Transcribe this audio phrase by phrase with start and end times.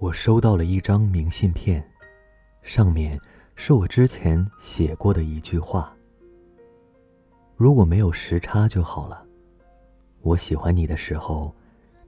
[0.00, 1.84] 我收到了一张明信片，
[2.62, 3.20] 上面
[3.56, 5.92] 是我之前写过的一句话
[7.56, 9.24] ：“如果没有时差就好了。
[10.20, 11.52] 我喜欢你的时候，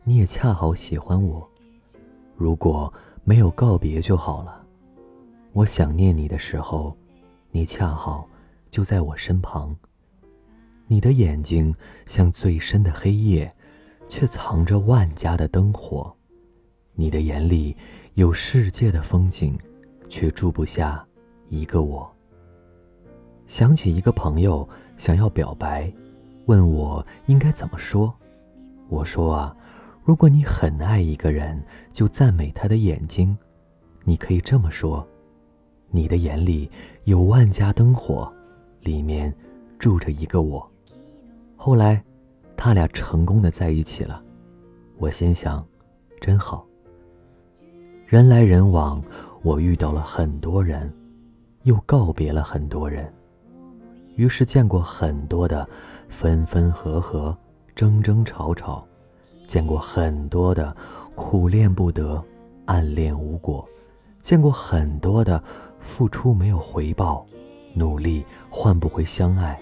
[0.04, 1.48] 你也恰好喜欢我。
[2.36, 2.92] 如果
[3.24, 4.64] 没有告别就好了。
[5.52, 6.96] 我想念你的时候，
[7.50, 8.24] 你恰好
[8.70, 9.76] 就在我身旁。
[10.86, 11.74] 你的眼睛
[12.06, 13.52] 像最深的黑夜。”
[14.10, 16.12] 却藏着万家的灯火，
[16.94, 17.76] 你的眼里
[18.14, 19.58] 有世界的风景，
[20.08, 21.06] 却住不下
[21.48, 22.10] 一个我。
[23.46, 25.92] 想起一个朋友想要表白，
[26.46, 28.14] 问我应该怎么说。
[28.88, 29.56] 我说啊，
[30.04, 31.62] 如果你很爱一个人，
[31.92, 33.36] 就赞美他的眼睛。
[34.04, 35.06] 你可以这么说：
[35.90, 36.70] 你的眼里
[37.04, 38.32] 有万家灯火，
[38.80, 39.34] 里面
[39.78, 40.70] 住着一个我。
[41.56, 42.02] 后来。
[42.62, 44.22] 他俩成功的在一起了，
[44.98, 45.66] 我心想，
[46.20, 46.66] 真好。
[48.10, 49.00] 人来人往，
[49.40, 50.92] 我遇到了很多人，
[51.62, 53.08] 又告别了很多人，
[54.16, 55.64] 于是见过很多的
[56.08, 57.38] 分分合合、
[57.72, 58.84] 争争吵吵，
[59.46, 60.76] 见过很多的
[61.14, 62.20] 苦恋不得、
[62.64, 63.64] 暗恋无果，
[64.20, 65.40] 见过很多的
[65.78, 67.24] 付出没有回报、
[67.74, 69.56] 努力换不回相爱。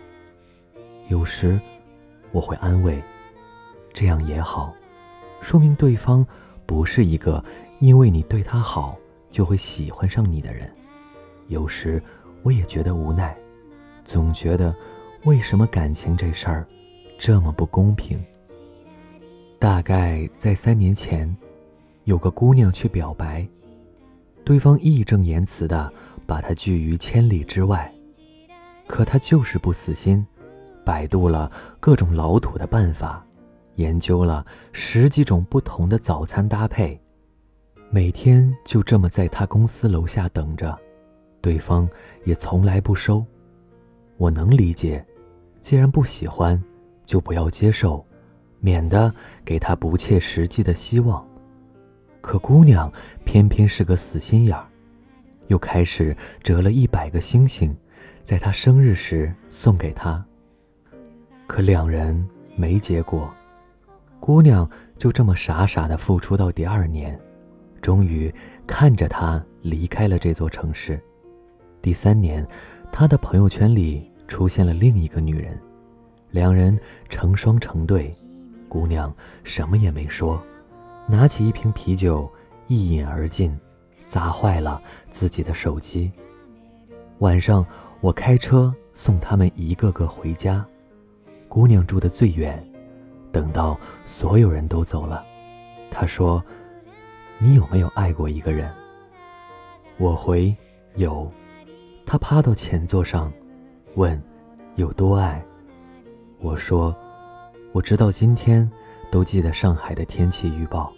[1.09, 1.61] 有时。
[2.31, 3.03] 我会安慰，
[3.93, 4.73] 这样也好，
[5.41, 6.27] 说明对方
[6.69, 7.43] 不是一个
[7.79, 8.95] 因为你对他好
[9.31, 10.71] 就会喜欢上你的人。
[11.47, 12.01] 有时
[12.43, 13.35] 我也觉得无奈，
[14.05, 14.75] 总觉得
[15.25, 16.67] 为什么感情这事儿
[17.19, 18.23] 这么不公平。
[19.59, 21.35] 大概在三年前，
[22.05, 23.49] 有个姑娘去表白，
[24.45, 25.91] 对方义正言辞的
[26.27, 27.91] 把她拒于千里之外，
[28.87, 30.25] 可她就是不死心。
[30.85, 33.27] 百度了各种老土的办法，
[33.79, 37.01] 研究了十几种不同的早餐搭配，
[37.91, 40.77] 每天就这么在他公司楼下等着，
[41.41, 41.89] 对方
[42.25, 43.25] 也从来不收。
[44.17, 45.05] 我能理解，
[45.61, 46.61] 既然不喜欢，
[47.07, 48.05] 就不要接受，
[48.59, 51.25] 免得给他不切实际的希望。
[52.21, 52.93] 可姑娘
[53.25, 54.67] 偏偏是个死心眼儿，
[55.47, 57.75] 又开始折了一百个星星，
[58.25, 60.23] 在他生日时送给他。
[61.47, 63.33] 可两人没结果，
[64.29, 64.69] 姑娘
[64.99, 67.19] 就这么傻傻的付出到第二年，
[67.81, 68.31] 终于
[68.67, 71.01] 看着他离开了这座城市。
[71.81, 72.47] 第三年，
[72.93, 75.59] 他的朋友圈里出现了另一个女人，
[76.31, 76.79] 两人
[77.09, 78.15] 成双成对。
[78.69, 79.11] 姑娘
[79.45, 80.39] 什么也没说，
[81.07, 82.31] 拿起一瓶啤酒
[82.67, 83.59] 一饮而尽，
[84.07, 84.79] 砸坏了
[85.11, 86.13] 自己的手机。
[87.21, 87.65] 晚上，
[88.03, 90.63] 我开车送他们一个个回家。
[91.49, 92.63] 姑娘住的最远，
[93.33, 95.25] 等到所有人都走了，
[95.91, 96.43] 他说
[97.39, 98.71] ：“你有没有爱过一个人？”
[99.99, 100.55] 我回
[100.97, 101.31] ：“有。”
[102.07, 103.33] 他趴到前座上，
[103.95, 104.21] 问
[104.77, 105.45] ：“有多爱？”
[106.41, 106.95] 我说
[107.73, 108.71] ：“我直到今天
[109.11, 110.93] 都记得上海的天气预报，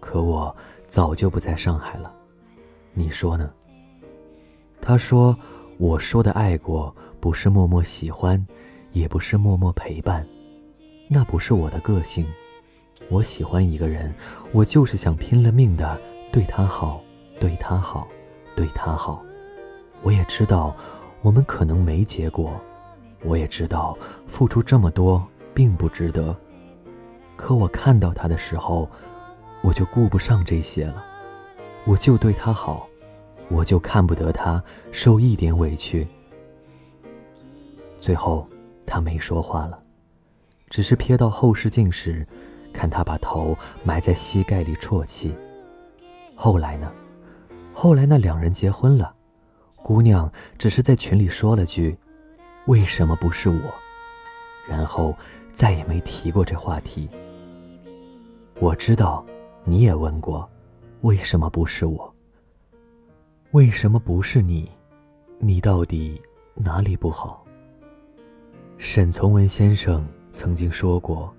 [0.00, 0.54] 可我
[0.86, 2.12] 早就不在上海了。
[2.92, 3.50] 你说呢？”
[4.80, 5.36] 他说
[5.78, 8.44] ：“我说的爱过，不是默默喜欢。”
[8.94, 10.24] 也不是默默陪伴，
[11.08, 12.26] 那不是我的个性。
[13.08, 14.14] 我喜欢一个人，
[14.52, 16.00] 我就是想拼了命的
[16.32, 17.02] 对他好，
[17.38, 18.08] 对他好，
[18.56, 19.22] 对他好。
[20.02, 20.74] 我也知道
[21.22, 22.58] 我们可能没结果，
[23.22, 25.22] 我也知道付出这么多
[25.52, 26.34] 并不值得。
[27.36, 28.88] 可我看到他的时候，
[29.62, 31.04] 我就顾不上这些了，
[31.84, 32.88] 我就对他好，
[33.48, 36.06] 我就看不得他受一点委屈。
[37.98, 38.46] 最后。
[38.86, 39.82] 他没说话了，
[40.68, 42.26] 只是瞥到后视镜时，
[42.72, 45.34] 看他把头埋在膝盖里啜泣。
[46.34, 46.92] 后来呢？
[47.72, 49.12] 后来那两人结婚了，
[49.82, 51.96] 姑娘只是在群里说了句
[52.66, 53.60] ：“为什么不是我？”
[54.68, 55.16] 然后
[55.52, 57.08] 再也没提过这话题。
[58.60, 59.26] 我知道，
[59.64, 60.48] 你也问过，
[61.00, 62.14] 为什么不是我？
[63.50, 64.70] 为什么不是你？
[65.38, 66.22] 你到底
[66.54, 67.44] 哪里不好？
[68.78, 71.32] 沈从文先生曾经说过：“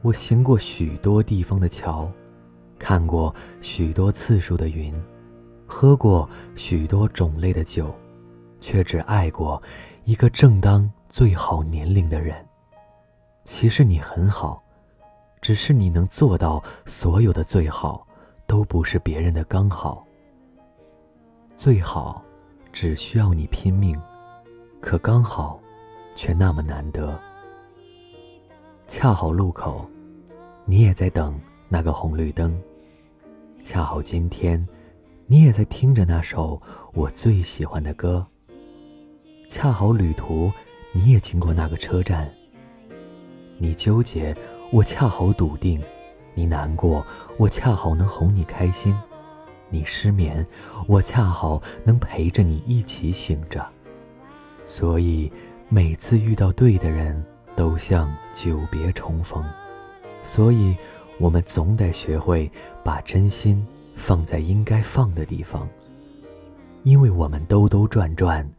[0.00, 2.10] 我行过许多地方的桥，
[2.78, 4.90] 看过许多次数的云，
[5.66, 7.94] 喝过许多种类的酒，
[8.58, 9.62] 却只爱过
[10.04, 12.34] 一个正当最好年龄的人。
[13.44, 14.62] 其实你很好，
[15.42, 18.06] 只是你能做到所有的最好，
[18.46, 20.06] 都不是别人的刚好。
[21.54, 22.24] 最好，
[22.72, 24.00] 只需要你拼命，
[24.80, 25.60] 可刚好。”
[26.16, 27.18] 却那么难得。
[28.92, 29.88] 恰好路口，
[30.64, 32.60] 你也在等那个红绿灯。
[33.62, 34.66] 恰好今天，
[35.28, 36.60] 你也在听着那首
[36.92, 38.26] 我最喜欢的歌。
[39.48, 40.50] 恰好旅途，
[40.92, 42.28] 你也经过那个车站。
[43.58, 44.36] 你纠结，
[44.72, 45.80] 我恰好笃定；
[46.34, 47.06] 你难过，
[47.38, 48.92] 我恰好能哄你开心；
[49.68, 50.44] 你失眠，
[50.88, 53.64] 我恰好能陪着你一起醒着。
[54.66, 55.30] 所以，
[55.68, 57.24] 每次遇到对的人，
[57.60, 59.44] 都像久别重逢。
[60.22, 60.74] 所以。
[61.20, 62.50] 我们总得学会
[62.82, 63.62] 把真心
[63.94, 65.68] 放在应该放的地方，
[66.82, 68.50] 因为我们兜兜转转，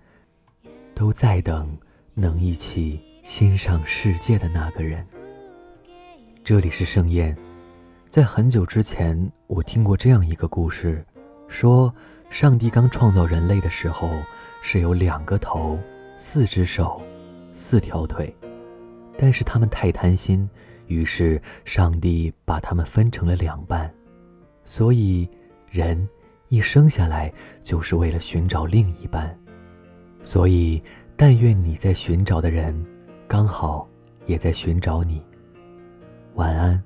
[0.93, 1.75] 都在等
[2.13, 5.03] 能一起欣赏世界的那个人。
[6.43, 7.35] 这里是盛宴，
[8.11, 11.03] 在很久之前，我听过这样一个故事，
[11.47, 11.91] 说
[12.29, 14.07] 上帝刚创造人类的时候
[14.61, 15.79] 是有两个头、
[16.19, 17.01] 四只手、
[17.55, 18.31] 四条腿，
[19.21, 20.49] 但是他们太贪心。
[20.87, 23.93] 于是，上帝把他们分成了两半，
[24.63, 25.29] 所以
[25.69, 26.09] 人
[26.49, 27.31] 一生下来
[27.63, 29.37] 就是为了寻找另一半。
[30.23, 30.81] 所以，
[31.15, 32.75] 但愿你在寻找的人，
[33.27, 33.87] 刚好
[34.25, 35.21] 也在寻找你。
[36.33, 36.83] 晚安。